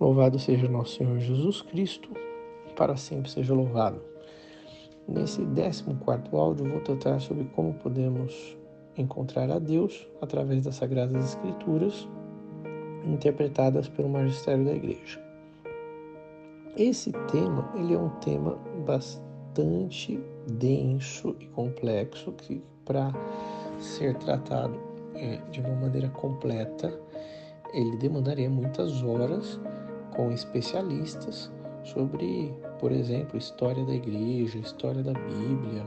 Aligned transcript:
Louvado 0.00 0.38
seja 0.38 0.68
nosso 0.68 0.96
Senhor 0.96 1.18
Jesus 1.18 1.60
Cristo, 1.60 2.10
para 2.76 2.96
sempre 2.96 3.28
seja 3.28 3.52
louvado. 3.52 4.00
Nesse 5.08 5.44
14 5.44 6.36
áudio, 6.36 6.70
vou 6.70 6.80
tratar 6.82 7.18
sobre 7.18 7.46
como 7.46 7.74
podemos 7.74 8.56
encontrar 8.96 9.50
a 9.50 9.58
Deus 9.58 10.06
através 10.22 10.62
das 10.62 10.76
Sagradas 10.76 11.30
Escrituras, 11.30 12.08
interpretadas 13.04 13.88
pelo 13.88 14.08
magistério 14.08 14.64
da 14.66 14.72
Igreja. 14.72 15.20
Esse 16.76 17.10
tema, 17.32 17.68
ele 17.74 17.94
é 17.94 17.98
um 17.98 18.10
tema 18.20 18.56
bastante 18.86 20.20
denso 20.46 21.34
e 21.40 21.46
complexo 21.46 22.30
que, 22.34 22.62
para 22.84 23.12
ser 23.80 24.16
tratado 24.18 24.78
é, 25.16 25.38
de 25.50 25.60
uma 25.60 25.74
maneira 25.74 26.08
completa, 26.10 26.96
ele 27.74 27.96
demandaria 27.96 28.48
muitas 28.48 29.02
horas 29.02 29.58
com 30.18 30.32
especialistas 30.32 31.48
sobre, 31.84 32.52
por 32.80 32.90
exemplo, 32.90 33.38
história 33.38 33.84
da 33.84 33.94
igreja, 33.94 34.58
história 34.58 35.00
da 35.00 35.12
Bíblia, 35.12 35.86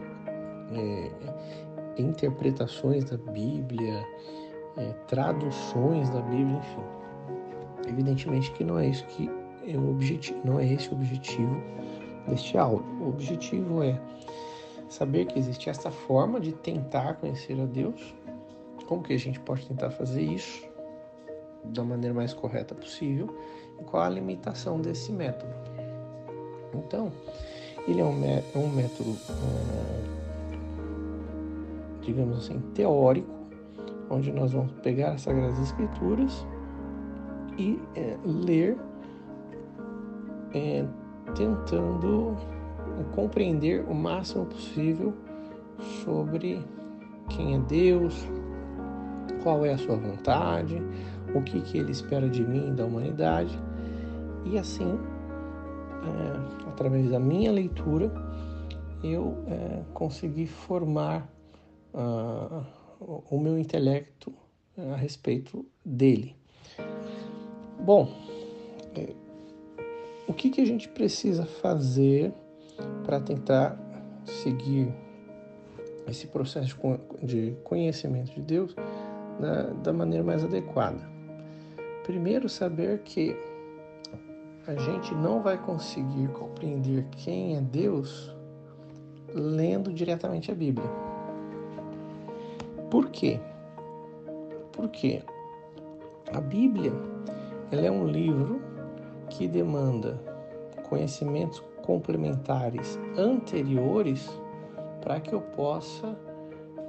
é, 0.72 2.02
interpretações 2.02 3.04
da 3.04 3.18
Bíblia, 3.18 4.08
é, 4.78 4.94
traduções 5.10 6.10
da 6.12 6.22
Bíblia, 6.22 6.58
enfim. 6.60 7.90
Evidentemente 7.90 8.54
que 8.54 8.64
não 8.64 8.80
é 8.80 8.88
isso 8.88 9.06
que 9.08 9.30
é 9.68 9.78
o 9.78 9.92
objetivo, 9.92 10.40
não 10.46 10.58
é 10.62 10.66
esse 10.66 10.88
o 10.92 10.94
objetivo 10.94 11.62
deste 12.26 12.58
áudio. 12.58 12.86
O 13.02 13.10
objetivo 13.10 13.84
é 13.84 14.00
saber 14.88 15.26
que 15.26 15.38
existe 15.38 15.70
essa 15.70 15.92
forma 15.92 16.40
de 16.40 16.54
tentar 16.54 17.16
conhecer 17.16 17.60
a 17.60 17.66
Deus. 17.66 18.16
Como 18.88 19.04
que 19.04 19.12
a 19.12 19.20
gente 19.20 19.42
pode 19.42 19.68
tentar 19.68 19.90
fazer 19.90 20.22
isso 20.22 20.66
da 21.66 21.84
maneira 21.84 22.16
mais 22.16 22.34
correta 22.34 22.74
possível 22.74 23.30
qual 23.82 24.04
a 24.04 24.10
limitação 24.10 24.80
desse 24.80 25.12
método. 25.12 25.52
Então, 26.74 27.12
ele 27.88 28.02
é 28.02 28.06
um, 28.06 28.24
é 28.24 28.44
um 28.56 28.70
método, 28.70 29.16
é, 29.30 30.04
digamos 32.02 32.38
assim, 32.38 32.60
teórico, 32.74 33.30
onde 34.10 34.32
nós 34.32 34.52
vamos 34.52 34.72
pegar 34.84 35.12
as 35.12 35.22
Sagradas 35.22 35.60
Escrituras 35.60 36.46
e 37.58 37.80
é, 37.96 38.18
ler, 38.26 38.78
é, 40.54 40.86
tentando 41.36 42.36
compreender 43.16 43.86
o 43.88 43.94
máximo 43.94 44.46
possível 44.46 45.14
sobre 46.04 46.64
quem 47.30 47.56
é 47.56 47.60
Deus, 47.60 48.28
qual 49.42 49.66
é 49.66 49.74
a 49.74 49.78
sua 49.78 49.96
vontade, 49.96 50.82
o 51.34 51.42
que, 51.42 51.62
que 51.62 51.78
ele 51.78 51.92
espera 51.92 52.30
de 52.30 52.44
mim 52.44 52.74
da 52.76 52.86
humanidade. 52.86 53.58
E 54.46 54.58
assim, 54.58 55.00
é, 56.04 56.70
através 56.70 57.10
da 57.10 57.20
minha 57.20 57.52
leitura, 57.52 58.12
eu 59.04 59.38
é, 59.48 59.84
consegui 59.94 60.48
formar 60.48 61.28
uh, 61.94 62.64
o 63.30 63.40
meu 63.40 63.58
intelecto 63.58 64.34
é, 64.78 64.92
a 64.92 64.96
respeito 64.96 65.66
dele. 65.86 66.36
Bom, 67.80 68.14
é, 68.96 69.14
o 70.28 70.34
que, 70.34 70.50
que 70.50 70.62
a 70.62 70.66
gente 70.66 70.88
precisa 70.90 71.46
fazer 71.46 72.34
para 73.04 73.20
tentar 73.20 73.78
seguir 74.26 74.94
esse 76.08 76.28
processo 76.28 76.78
de 77.22 77.56
conhecimento 77.64 78.34
de 78.34 78.42
Deus 78.42 78.76
da, 79.40 79.64
da 79.74 79.94
maneira 79.94 80.24
mais 80.24 80.44
adequada? 80.44 81.10
Primeiro, 82.04 82.50
saber 82.50 83.00
que 83.04 83.36
a 84.68 84.76
gente 84.76 85.14
não 85.16 85.42
vai 85.42 85.58
conseguir 85.58 86.28
compreender 86.30 87.06
quem 87.12 87.56
é 87.58 87.62
Deus 87.62 88.36
lendo 89.34 89.94
diretamente 89.94 90.52
a 90.52 90.56
Bíblia. 90.56 90.88
Por 92.90 93.10
quê? 93.10 93.40
Porque 94.72 95.22
a 96.34 96.42
Bíblia 96.42 96.92
ela 97.72 97.86
é 97.86 97.92
um 97.92 98.06
livro 98.06 98.62
que 99.30 99.48
demanda 99.48 100.20
conhecimentos 100.90 101.64
complementares 101.84 103.00
anteriores 103.18 104.30
para 105.02 105.20
que 105.20 105.34
eu 105.34 105.42
possa 105.42 106.18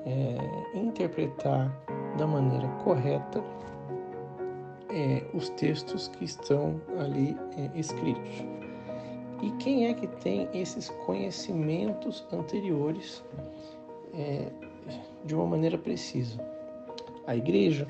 é, 0.05 0.79
interpretar 0.79 1.73
da 2.19 2.27
maneira 2.27 2.69
correta 2.84 3.43
é, 4.93 5.25
os 5.33 5.49
textos 5.51 6.09
que 6.09 6.25
estão 6.25 6.81
ali 6.99 7.37
é, 7.57 7.79
escritos. 7.79 8.45
E 9.43 9.51
quem 9.53 9.89
é 9.89 9.95
que 9.95 10.07
tem 10.07 10.49
esses 10.55 10.91
conhecimentos 11.07 12.25
anteriores 12.33 13.25
é, 14.15 14.53
de 15.25 15.35
uma 15.35 15.47
maneira 15.47 15.79
precisa? 15.79 16.39
A 17.27 17.35
igreja. 17.35 17.87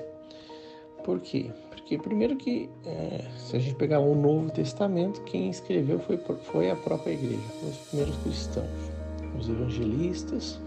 Por 1.05 1.21
quê? 1.21 1.51
Porque, 1.69 1.99
primeiro, 1.99 2.37
que 2.37 2.71
é, 2.87 3.29
se 3.37 3.57
a 3.57 3.59
gente 3.59 3.75
pegar 3.75 3.99
o 3.99 4.15
Novo 4.15 4.51
Testamento, 4.51 5.21
quem 5.25 5.51
escreveu 5.51 5.99
foi, 5.99 6.17
foi 6.17 6.71
a 6.71 6.77
própria 6.77 7.13
igreja, 7.13 7.43
os 7.69 7.77
primeiros 7.89 8.17
cristãos, 8.19 8.91
os 9.39 9.49
evangelistas, 9.49 10.61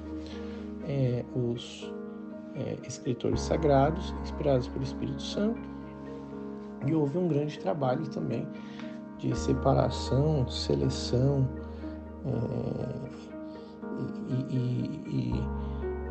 é, 0.87 1.23
os 1.33 1.91
é, 2.55 2.77
escritores 2.85 3.39
sagrados, 3.39 4.13
inspirados 4.21 4.67
pelo 4.67 4.83
Espírito 4.83 5.21
Santo 5.21 5.74
e 6.85 6.93
houve 6.93 7.17
um 7.17 7.27
grande 7.27 7.59
trabalho 7.59 8.07
também 8.09 8.47
de 9.17 9.35
separação, 9.37 10.47
seleção 10.47 11.47
é, 12.25 12.95
e, 14.29 14.55
e, 14.55 15.01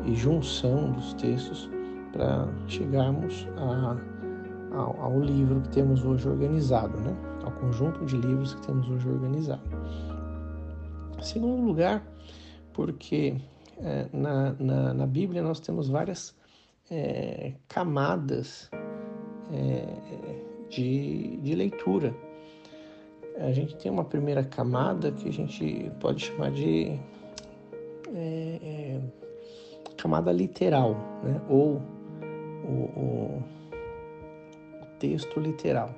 e, 0.05 0.11
e, 0.11 0.15
junção 0.15 0.91
dos 0.91 1.13
textos 1.13 1.69
para 2.11 2.47
chegarmos 2.67 3.47
a, 3.57 3.97
ao, 4.75 5.01
ao, 5.01 5.19
livro 5.19 5.61
que 5.61 5.69
temos 5.69 6.03
hoje 6.03 6.27
organizado, 6.27 6.99
né? 7.01 7.15
ao 7.43 7.51
conjunto 7.51 8.03
de 8.05 8.17
livros 8.17 8.55
que 8.55 8.67
temos 8.67 8.89
hoje 8.89 9.07
organizado. 9.07 9.61
Segundo 11.21 11.61
lugar, 11.61 12.05
porque 12.73 13.37
é, 13.77 14.07
na, 14.11 14.53
na, 14.53 14.93
na, 14.93 15.07
Bíblia 15.07 15.41
nós 15.41 15.59
temos 15.59 15.89
várias 15.89 16.35
é, 16.89 17.53
camadas 17.67 18.69
de, 20.69 21.37
de 21.37 21.55
leitura. 21.55 22.15
A 23.37 23.51
gente 23.51 23.75
tem 23.75 23.91
uma 23.91 24.05
primeira 24.05 24.43
camada 24.43 25.11
que 25.11 25.27
a 25.27 25.31
gente 25.31 25.91
pode 25.99 26.25
chamar 26.25 26.51
de 26.51 26.97
é, 28.13 28.59
é, 28.63 29.01
camada 29.97 30.31
literal, 30.31 30.95
né? 31.23 31.41
ou 31.49 31.81
o, 32.63 32.99
o, 32.99 33.43
o 34.81 34.85
texto 34.99 35.39
literal, 35.39 35.93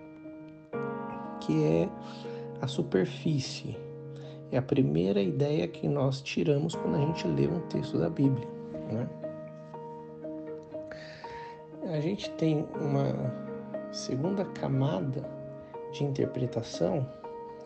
que 1.42 1.64
é 1.64 1.90
a 2.62 2.68
superfície. 2.68 3.78
É 4.52 4.58
a 4.58 4.62
primeira 4.62 5.22
ideia 5.22 5.68
que 5.68 5.88
nós 5.88 6.22
tiramos 6.22 6.74
quando 6.74 6.96
a 6.96 7.06
gente 7.06 7.28
lê 7.28 7.48
um 7.48 7.60
texto 7.68 8.00
da 8.00 8.10
Bíblia. 8.10 8.48
Né? 8.92 9.08
A 11.94 12.00
gente 12.00 12.30
tem 12.32 12.66
uma 12.80 13.47
segunda 13.92 14.46
camada 14.46 15.24
de 15.92 16.04
interpretação, 16.04 17.08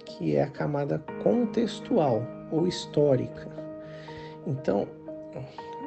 que 0.05 0.35
é 0.35 0.43
a 0.43 0.49
camada 0.49 0.99
contextual 1.23 2.21
ou 2.51 2.67
histórica. 2.67 3.49
Então, 4.45 4.87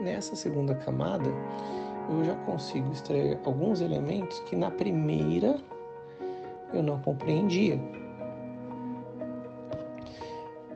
nessa 0.02 0.36
segunda 0.36 0.74
camada, 0.74 1.30
eu 2.10 2.24
já 2.24 2.34
consigo 2.44 2.90
extrair 2.92 3.38
alguns 3.44 3.80
elementos 3.80 4.40
que 4.40 4.56
na 4.56 4.70
primeira 4.70 5.58
eu 6.72 6.82
não 6.82 7.00
compreendia. 7.00 7.80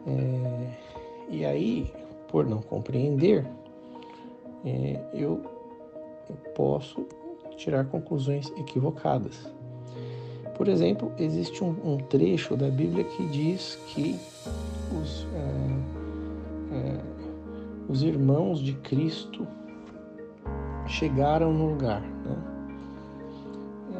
É, 0.06 0.70
e 1.28 1.44
aí, 1.44 1.92
por 2.28 2.46
não 2.46 2.62
compreender, 2.62 3.46
é, 4.64 5.00
eu 5.12 5.42
posso 6.54 7.06
tirar 7.56 7.84
conclusões 7.86 8.50
equivocadas. 8.56 9.52
Por 10.58 10.66
exemplo, 10.66 11.12
existe 11.16 11.62
um, 11.62 11.76
um 11.84 11.98
trecho 11.98 12.56
da 12.56 12.68
Bíblia 12.68 13.04
que 13.04 13.24
diz 13.28 13.78
que 13.86 14.18
os, 15.00 15.24
é, 15.32 16.76
é, 16.76 17.00
os 17.88 18.02
irmãos 18.02 18.58
de 18.60 18.74
Cristo 18.74 19.46
chegaram 20.88 21.52
no 21.52 21.70
lugar, 21.70 22.02
né? 22.02 22.36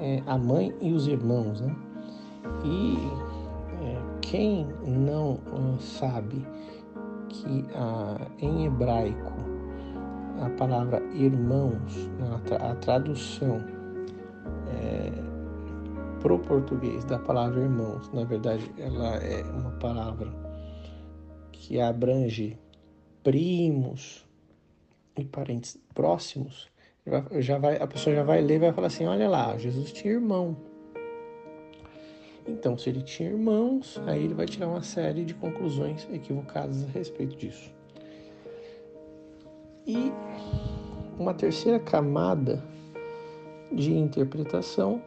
É, 0.00 0.22
a 0.26 0.36
mãe 0.36 0.74
e 0.80 0.92
os 0.92 1.06
irmãos, 1.06 1.60
né? 1.60 1.74
E 2.64 2.96
é, 3.84 4.02
quem 4.20 4.66
não 4.84 5.38
é, 5.46 5.80
sabe 5.80 6.44
que 7.28 7.64
a, 7.76 8.26
em 8.40 8.66
hebraico 8.66 9.32
a 10.40 10.50
palavra 10.50 11.02
irmãos, 11.14 12.10
a, 12.60 12.74
tradução 12.76 13.60
é, 14.68 15.27
pro 16.20 16.38
português 16.38 17.04
da 17.04 17.18
palavra 17.18 17.60
irmãos, 17.60 18.10
na 18.12 18.24
verdade, 18.24 18.70
ela 18.78 19.16
é 19.16 19.42
uma 19.44 19.70
palavra 19.72 20.32
que 21.52 21.80
abrange 21.80 22.58
primos 23.22 24.26
e 25.16 25.24
parentes 25.24 25.78
próximos, 25.94 26.68
já 27.38 27.58
vai, 27.58 27.76
a 27.76 27.86
pessoa 27.86 28.14
já 28.14 28.22
vai 28.22 28.40
ler 28.40 28.56
e 28.56 28.58
vai 28.58 28.72
falar 28.72 28.88
assim: 28.88 29.06
olha 29.06 29.28
lá, 29.28 29.56
Jesus 29.56 29.92
tinha 29.92 30.14
irmão. 30.14 30.56
Então, 32.46 32.78
se 32.78 32.88
ele 32.88 33.02
tinha 33.02 33.30
irmãos, 33.30 34.00
aí 34.06 34.24
ele 34.24 34.34
vai 34.34 34.46
tirar 34.46 34.68
uma 34.68 34.82
série 34.82 35.24
de 35.24 35.34
conclusões 35.34 36.08
equivocadas 36.10 36.84
a 36.84 36.86
respeito 36.88 37.36
disso. 37.36 37.70
E 39.86 40.12
uma 41.18 41.34
terceira 41.34 41.78
camada 41.78 42.62
de 43.70 43.92
interpretação 43.92 45.02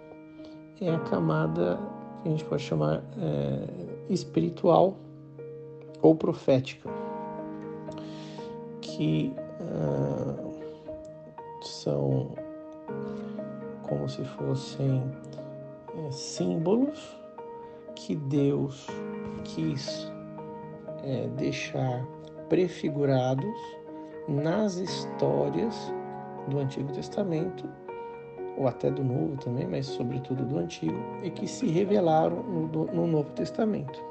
é 0.82 0.96
a 0.96 1.00
camada 1.00 1.80
que 2.22 2.28
a 2.28 2.32
gente 2.32 2.44
pode 2.46 2.64
chamar 2.64 3.04
é, 3.18 3.68
espiritual 4.10 4.98
ou 6.02 6.16
profética, 6.16 6.90
que 8.82 9.34
uh, 9.60 10.52
são 11.64 12.32
como 13.84 14.10
se 14.10 14.24
fossem 14.24 15.04
é, 15.96 16.12
símbolos 16.12 17.16
que 17.96 18.16
Deus 18.16 18.88
quis 19.44 20.12
é, 21.04 21.28
deixar 21.38 22.06
prefigurados 22.50 23.56
nas 24.28 24.76
histórias 24.76 25.94
do 26.48 26.60
Antigo 26.60 26.92
Testamento, 26.94 27.70
ou 28.58 28.68
até 28.68 28.90
do 28.90 29.04
Novo 29.04 29.38
também, 29.38 29.68
mas 29.68 29.88
sobretudo 29.88 30.44
do 30.46 30.58
Antigo, 30.58 30.98
e 31.24 31.30
que 31.30 31.48
se 31.48 31.68
revelaram 31.68 32.44
no, 32.44 32.86
no 32.86 33.08
Novo 33.08 33.32
Testamento. 33.32 34.02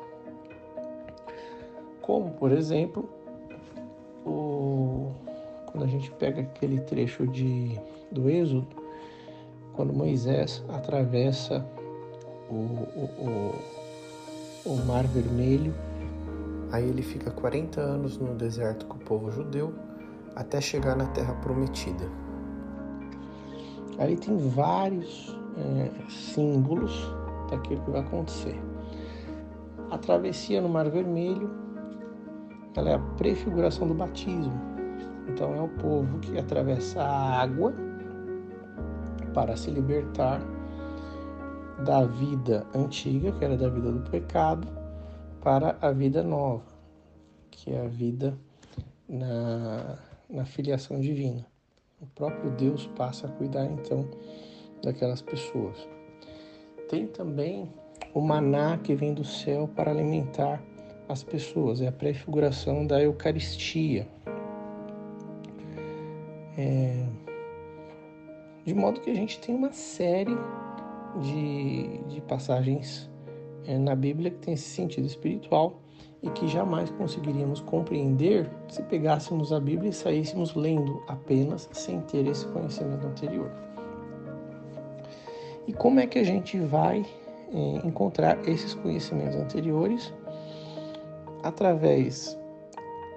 Como, 2.00 2.30
por 2.32 2.50
exemplo, 2.50 3.08
o, 4.24 5.12
quando 5.66 5.84
a 5.84 5.86
gente 5.86 6.10
pega 6.12 6.40
aquele 6.42 6.80
trecho 6.80 7.26
de, 7.26 7.78
do 8.10 8.28
Êxodo, 8.28 8.66
quando 9.74 9.92
Moisés 9.92 10.64
atravessa 10.68 11.64
o, 12.50 12.54
o, 12.54 13.54
o, 14.66 14.72
o 14.72 14.76
Mar 14.86 15.06
Vermelho, 15.06 15.72
aí 16.72 16.88
ele 16.88 17.02
fica 17.02 17.30
40 17.30 17.80
anos 17.80 18.18
no 18.18 18.34
deserto 18.34 18.86
com 18.86 18.96
o 18.96 19.00
povo 19.00 19.30
judeu, 19.30 19.72
até 20.34 20.60
chegar 20.60 20.96
na 20.96 21.06
Terra 21.06 21.34
Prometida. 21.34 22.08
Ali 24.00 24.16
tem 24.16 24.36
vários 24.36 25.38
é, 25.56 26.10
símbolos 26.10 26.92
daquilo 27.50 27.80
que 27.82 27.90
vai 27.92 28.00
acontecer. 28.00 28.60
A 29.90 29.98
travessia 29.98 30.60
no 30.60 30.68
Mar 30.68 30.90
Vermelho, 30.90 31.50
ela 32.74 32.90
é 32.90 32.94
a 32.94 32.98
prefiguração 32.98 33.86
do 33.86 33.94
batismo. 33.94 34.52
Então 35.28 35.54
é 35.54 35.60
o 35.60 35.68
povo 35.68 36.18
que 36.18 36.36
atravessa 36.38 37.00
a 37.02 37.42
água 37.42 37.72
para 39.32 39.56
se 39.56 39.70
libertar 39.70 40.40
da 41.84 42.04
vida 42.04 42.66
antiga, 42.74 43.30
que 43.32 43.44
era 43.44 43.56
da 43.56 43.68
vida 43.68 43.92
do 43.92 44.10
pecado, 44.10 44.66
para 45.40 45.76
a 45.80 45.92
vida 45.92 46.22
nova, 46.22 46.64
que 47.50 47.70
é 47.70 47.84
a 47.84 47.88
vida 47.88 48.36
na 49.08 49.98
na 50.32 50.44
filiação 50.44 51.00
divina. 51.00 51.49
O 52.00 52.06
próprio 52.06 52.50
Deus 52.52 52.86
passa 52.96 53.26
a 53.26 53.30
cuidar 53.30 53.66
então 53.66 54.08
daquelas 54.82 55.20
pessoas. 55.20 55.86
Tem 56.88 57.06
também 57.06 57.68
o 58.14 58.20
maná 58.20 58.78
que 58.78 58.94
vem 58.94 59.12
do 59.12 59.22
céu 59.22 59.68
para 59.76 59.90
alimentar 59.90 60.62
as 61.08 61.22
pessoas, 61.22 61.82
é 61.82 61.88
a 61.88 61.92
prefiguração 61.92 62.86
da 62.86 63.02
Eucaristia. 63.02 64.08
É... 66.56 67.06
De 68.64 68.72
modo 68.72 69.00
que 69.00 69.10
a 69.10 69.14
gente 69.14 69.38
tem 69.38 69.54
uma 69.54 69.72
série 69.72 70.36
de, 71.20 71.98
de 72.14 72.20
passagens 72.22 73.10
é, 73.66 73.76
na 73.76 73.94
Bíblia 73.94 74.30
que 74.30 74.38
tem 74.38 74.54
esse 74.54 74.68
sentido 74.68 75.06
espiritual 75.06 75.80
e 76.22 76.30
que 76.30 76.46
jamais 76.46 76.90
conseguiríamos 76.90 77.60
compreender 77.60 78.48
se 78.68 78.82
pegássemos 78.82 79.52
a 79.52 79.60
Bíblia 79.60 79.90
e 79.90 79.92
saíssemos 79.92 80.54
lendo 80.54 81.02
apenas 81.08 81.68
sem 81.72 82.00
ter 82.02 82.26
esse 82.26 82.46
conhecimento 82.48 83.06
anterior. 83.06 83.50
E 85.66 85.72
como 85.72 86.00
é 86.00 86.06
que 86.06 86.18
a 86.18 86.24
gente 86.24 86.58
vai 86.58 87.06
é, 87.52 87.86
encontrar 87.86 88.38
esses 88.48 88.74
conhecimentos 88.74 89.36
anteriores? 89.36 90.12
Através 91.42 92.38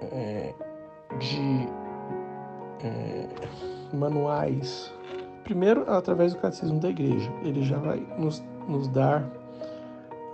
é, 0.00 0.54
de 1.18 1.68
é, 2.82 3.28
manuais. 3.94 4.92
Primeiro, 5.42 5.84
através 5.90 6.32
do 6.32 6.40
Catecismo 6.40 6.80
da 6.80 6.88
Igreja. 6.88 7.30
Ele 7.42 7.62
já 7.62 7.78
vai 7.78 8.06
nos, 8.18 8.42
nos 8.66 8.88
dar 8.88 9.28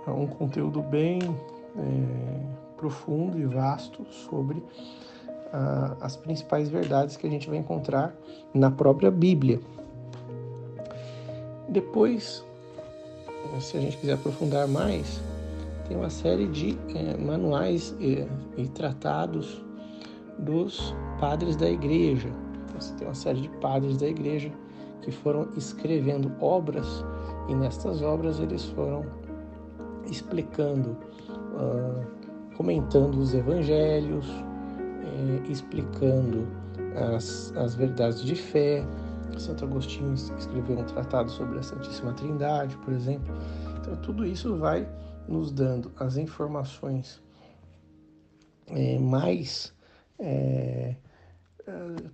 um 0.07 0.25
conteúdo 0.25 0.81
bem 0.81 1.19
profundo 2.81 3.39
e 3.39 3.45
vasto 3.45 4.03
sobre 4.09 4.57
uh, 4.57 5.95
as 6.01 6.17
principais 6.17 6.67
verdades 6.67 7.15
que 7.15 7.27
a 7.27 7.29
gente 7.29 7.47
vai 7.47 7.59
encontrar 7.59 8.15
na 8.55 8.71
própria 8.71 9.11
Bíblia. 9.11 9.61
Depois, 11.69 12.43
se 13.59 13.77
a 13.77 13.79
gente 13.79 13.97
quiser 13.97 14.13
aprofundar 14.13 14.67
mais, 14.67 15.21
tem 15.87 15.95
uma 15.95 16.09
série 16.09 16.47
de 16.47 16.77
eh, 16.95 17.17
manuais 17.17 17.95
e, 17.99 18.25
e 18.57 18.67
tratados 18.69 19.63
dos 20.39 20.95
padres 21.19 21.55
da 21.55 21.69
igreja. 21.69 22.29
Você 22.75 22.93
tem 22.95 23.07
uma 23.07 23.13
série 23.13 23.41
de 23.41 23.49
padres 23.59 23.97
da 23.97 24.07
igreja 24.07 24.51
que 25.01 25.11
foram 25.11 25.49
escrevendo 25.55 26.31
obras 26.41 27.05
e 27.47 27.55
nestas 27.55 28.01
obras 28.01 28.39
eles 28.39 28.65
foram 28.65 29.05
explicando 30.09 30.97
uh, 31.53 32.20
comentando 32.61 33.15
os 33.15 33.33
evangelhos, 33.33 34.23
é, 34.29 35.51
explicando 35.51 36.47
as, 37.15 37.51
as 37.57 37.73
verdades 37.73 38.21
de 38.23 38.35
fé. 38.35 38.85
Santo 39.35 39.65
Agostinho 39.65 40.13
escreveu 40.13 40.77
um 40.77 40.83
tratado 40.83 41.31
sobre 41.31 41.57
a 41.57 41.63
Santíssima 41.63 42.13
Trindade, 42.13 42.77
por 42.77 42.93
exemplo. 42.93 43.33
Então, 43.79 43.95
tudo 44.03 44.23
isso 44.23 44.57
vai 44.57 44.87
nos 45.27 45.51
dando 45.51 45.91
as 45.97 46.17
informações 46.17 47.19
é, 48.67 48.99
mais 48.99 49.73
é, 50.19 50.95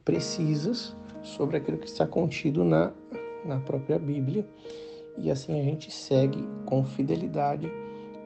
precisas 0.06 0.96
sobre 1.24 1.58
aquilo 1.58 1.78
que 1.78 1.88
está 1.88 2.08
contido 2.08 2.64
na, 2.64 2.94
na 3.44 3.60
própria 3.60 4.00
Bíblia. 4.00 4.48
E 5.18 5.30
assim 5.30 5.60
a 5.60 5.64
gente 5.64 5.92
segue 5.92 6.42
com 6.66 6.86
fidelidade. 6.86 7.68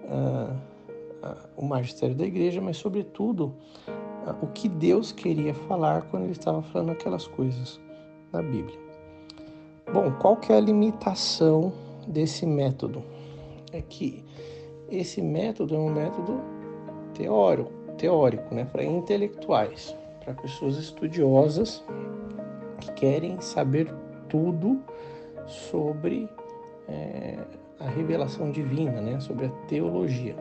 Uh, 0.04 0.72
o 1.56 1.66
magistério 1.66 2.16
da 2.16 2.26
igreja, 2.26 2.62
mas, 2.62 2.78
sobretudo, 2.78 3.54
o 4.42 4.48
que 4.48 4.68
Deus 4.68 5.12
queria 5.12 5.54
falar 5.54 6.04
quando 6.04 6.24
ele 6.24 6.34
estava 6.34 6.62
falando 6.62 6.92
aquelas 6.92 7.28
coisas 7.28 7.80
na 8.32 8.42
Bíblia. 8.42 8.80
Bom, 9.92 10.12
qual 10.20 10.38
que 10.38 10.54
é 10.54 10.58
a 10.58 10.60
limitação 10.60 11.74
desse 12.08 12.46
método? 12.46 13.04
É 13.74 13.82
que 13.82 14.24
esse 14.90 15.22
método 15.22 15.76
é 15.76 15.78
um 15.78 15.90
método 15.90 16.42
teórico, 17.14 17.72
teórico 17.98 18.54
né, 18.54 18.66
para 18.66 18.84
intelectuais, 18.84 19.96
para 20.24 20.34
pessoas 20.34 20.78
estudiosas 20.78 21.84
que 22.80 22.92
querem 22.94 23.40
saber 23.42 23.94
tudo 24.30 24.82
sobre 25.46 26.30
é, 26.88 27.38
a 27.80 27.90
revelação 27.90 28.52
divina, 28.52 29.02
né, 29.02 29.20
sobre 29.20 29.48
a 29.48 29.50
teologia. 29.68 30.36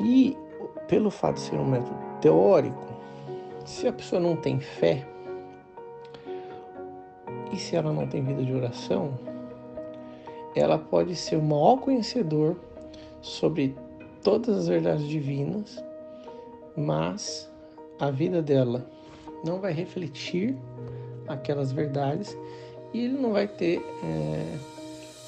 E 0.00 0.36
pelo 0.88 1.10
fato 1.10 1.34
de 1.34 1.40
ser 1.42 1.56
um 1.56 1.64
método 1.64 1.96
teórico, 2.20 2.82
se 3.64 3.86
a 3.86 3.92
pessoa 3.92 4.20
não 4.20 4.34
tem 4.34 4.58
fé 4.58 5.06
e 7.52 7.56
se 7.56 7.76
ela 7.76 7.92
não 7.92 8.06
tem 8.06 8.22
vida 8.22 8.42
de 8.42 8.52
oração, 8.52 9.18
ela 10.54 10.78
pode 10.78 11.14
ser 11.14 11.36
o 11.36 11.42
maior 11.42 11.76
conhecedor 11.76 12.56
sobre 13.20 13.76
todas 14.22 14.56
as 14.56 14.68
verdades 14.68 15.06
divinas, 15.06 15.82
mas 16.76 17.50
a 17.98 18.10
vida 18.10 18.42
dela 18.42 18.86
não 19.44 19.60
vai 19.60 19.72
refletir 19.72 20.56
aquelas 21.28 21.72
verdades 21.72 22.36
e 22.92 23.04
ele 23.04 23.18
não 23.18 23.32
vai 23.32 23.46
ter 23.46 23.80
é, 24.02 24.58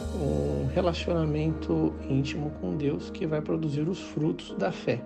um 0.01 0.67
relacionamento 0.75 1.93
íntimo 2.09 2.51
com 2.61 2.77
Deus 2.77 3.11
que 3.11 3.27
vai 3.27 3.41
produzir 3.41 3.89
os 3.89 4.01
frutos 4.01 4.55
da 4.59 4.73
fé. 4.73 5.03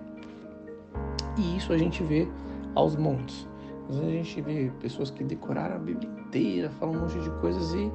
E 1.37 1.57
isso 1.57 1.73
a 1.73 1.77
gente 1.77 2.03
vê 2.03 2.27
aos 2.75 2.95
montes. 2.95 3.47
Às 3.89 3.95
vezes 3.97 4.11
a 4.11 4.17
gente 4.17 4.41
vê 4.41 4.71
pessoas 4.79 5.09
que 5.09 5.23
decoraram 5.23 5.75
a 5.75 5.79
Bíblia 5.79 6.09
inteira, 6.09 6.69
falam 6.71 6.95
um 6.95 6.99
monte 7.01 7.19
de 7.19 7.29
coisas 7.41 7.73
e 7.73 7.91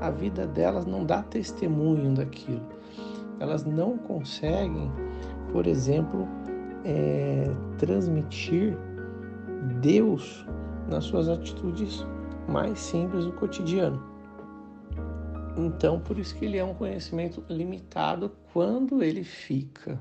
a 0.00 0.10
vida 0.10 0.46
delas 0.46 0.86
não 0.86 1.04
dá 1.04 1.22
testemunho 1.22 2.14
daquilo. 2.14 2.62
Elas 3.38 3.64
não 3.64 3.96
conseguem, 3.96 4.90
por 5.52 5.66
exemplo, 5.66 6.28
é, 6.84 7.50
transmitir 7.78 8.76
Deus 9.80 10.46
nas 10.88 11.04
suas 11.04 11.28
atitudes 11.28 12.04
mais 12.48 12.78
simples 12.78 13.24
do 13.24 13.32
cotidiano. 13.32 14.02
Então, 15.56 16.00
por 16.00 16.18
isso 16.18 16.34
que 16.36 16.44
ele 16.44 16.56
é 16.56 16.64
um 16.64 16.74
conhecimento 16.74 17.44
limitado 17.48 18.32
quando 18.52 19.02
ele 19.02 19.24
fica 19.24 20.00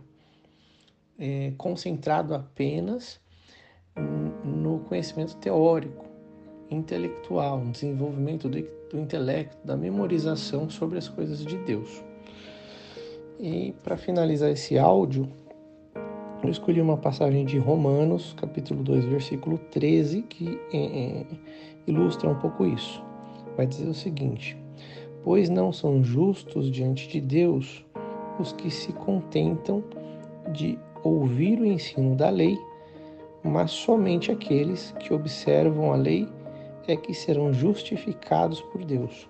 é, 1.18 1.52
concentrado 1.58 2.34
apenas 2.34 3.20
no 4.44 4.80
conhecimento 4.80 5.36
teórico, 5.38 6.06
intelectual, 6.70 7.60
no 7.60 7.72
desenvolvimento 7.72 8.48
do, 8.48 8.62
do 8.90 9.00
intelecto, 9.00 9.58
da 9.66 9.76
memorização 9.76 10.70
sobre 10.70 10.98
as 10.98 11.08
coisas 11.10 11.44
de 11.44 11.58
Deus. 11.58 12.04
E 13.40 13.74
para 13.84 13.98
finalizar 13.98 14.50
esse 14.52 14.78
áudio, 14.78 15.28
eu 16.44 16.50
escolhi 16.50 16.80
uma 16.80 16.98
passagem 16.98 17.46
de 17.46 17.58
Romanos, 17.58 18.34
capítulo 18.38 18.84
2, 18.84 19.06
versículo 19.06 19.58
13, 19.72 20.22
que 20.24 20.60
é, 20.72 20.78
é, 20.78 21.26
ilustra 21.88 22.30
um 22.30 22.36
pouco 22.36 22.66
isso. 22.66 23.04
Vai 23.58 23.66
dizer 23.66 23.88
o 23.88 23.94
seguinte: 23.94 24.58
Pois 25.24 25.50
não 25.50 25.72
são 25.72 26.04
justos 26.04 26.72
diante 26.72 27.08
de 27.08 27.20
Deus 27.22 27.86
os 28.40 28.54
que 28.54 28.72
se 28.72 28.94
contentam 28.94 29.84
de 30.52 30.80
ouvir 31.04 31.60
o 31.60 31.66
ensino 31.66 32.16
da 32.16 32.30
lei, 32.30 32.58
mas 33.44 33.72
somente 33.72 34.32
aqueles 34.32 34.94
que 35.00 35.14
observam 35.14 35.92
a 35.94 35.96
lei 35.96 36.28
é 36.88 36.96
que 36.96 37.14
serão 37.14 37.54
justificados 37.54 38.62
por 38.62 38.84
Deus. 38.84 39.30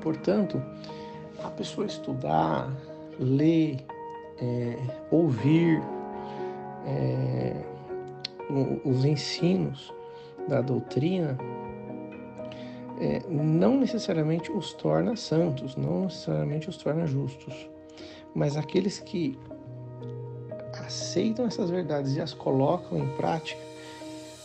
Portanto, 0.00 0.62
a 1.42 1.50
pessoa 1.50 1.86
estudar, 1.86 2.70
ler, 3.18 3.84
é, 4.40 4.76
ouvir 5.10 5.82
é, 6.86 7.54
os 8.84 9.04
ensinos 9.04 9.92
da 10.48 10.60
doutrina 10.60 11.38
é, 13.02 13.20
não 13.28 13.76
necessariamente 13.76 14.52
os 14.52 14.72
torna 14.72 15.16
santos, 15.16 15.74
não 15.74 16.04
necessariamente 16.04 16.68
os 16.68 16.76
torna 16.76 17.04
justos, 17.04 17.68
mas 18.32 18.56
aqueles 18.56 19.00
que 19.00 19.36
aceitam 20.86 21.44
essas 21.44 21.68
verdades 21.68 22.14
e 22.14 22.20
as 22.20 22.32
colocam 22.32 22.98
em 22.98 23.08
prática 23.16 23.60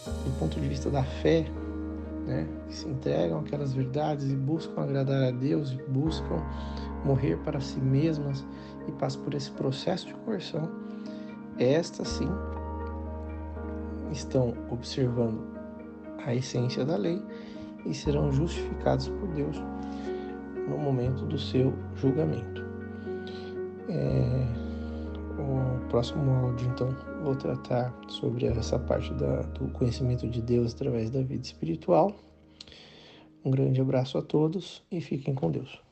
do 0.06 0.40
ponto 0.40 0.60
de 0.60 0.68
vista 0.68 0.90
da 0.90 1.04
fé, 1.04 1.46
né, 2.26 2.48
que 2.68 2.76
se 2.76 2.88
entregam 2.88 3.40
aquelas 3.40 3.74
verdades 3.74 4.32
e 4.32 4.36
buscam 4.36 4.82
agradar 4.82 5.24
a 5.26 5.32
Deus, 5.32 5.74
e 5.74 5.78
buscam 5.92 6.42
morrer 7.06 7.38
para 7.38 7.60
si 7.62 7.80
mesmas 7.80 8.44
e 8.88 8.92
passam 8.94 9.22
por 9.22 9.36
esse 9.36 9.52
processo 9.52 10.08
de 10.08 10.16
conversão, 10.16 10.68
estas 11.60 12.08
sim 12.08 12.30
estão 14.12 14.56
observando 14.72 15.46
a 16.26 16.34
essência 16.34 16.84
da 16.84 16.96
lei 16.98 17.22
e 17.88 17.94
serão 17.94 18.32
justificados 18.32 19.08
por 19.08 19.28
Deus 19.30 19.58
no 20.68 20.78
momento 20.78 21.26
do 21.26 21.40
seu 21.40 21.74
julgamento. 21.96 22.66
É, 23.90 24.68
o 25.40 25.88
próximo 25.88 26.30
áudio, 26.32 26.68
então, 26.68 26.90
vou 27.24 27.36
tratar 27.36 27.94
sobre 28.08 28.46
essa 28.46 28.78
parte 28.78 29.14
da, 29.14 29.42
do 29.44 29.68
conhecimento 29.70 30.28
de 30.28 30.42
Deus 30.42 30.74
através 30.74 31.10
da 31.10 31.22
vida 31.22 31.44
espiritual. 31.44 32.14
Um 33.46 33.52
grande 33.52 33.80
abraço 33.80 34.18
a 34.18 34.22
todos 34.22 34.84
e 34.92 35.00
fiquem 35.00 35.34
com 35.34 35.50
Deus. 35.50 35.87